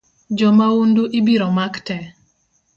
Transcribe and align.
Jo 0.39 0.49
maundu 0.59 1.03
ibiro 1.19 1.47
mak 1.57 1.75
tee 1.87 2.05